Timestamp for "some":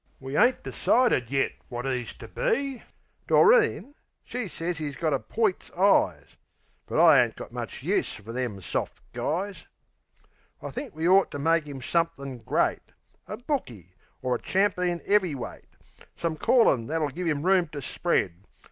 16.17-16.35